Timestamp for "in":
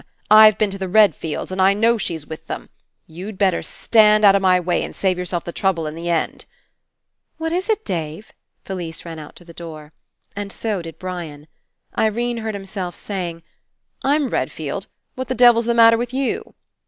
5.85-5.93